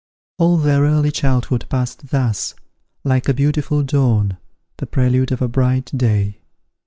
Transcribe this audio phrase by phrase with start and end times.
[0.39, 2.55] All their early childhood passed thus,
[3.03, 4.37] like a beautiful dawn,
[4.77, 6.41] the prelude of a bright day.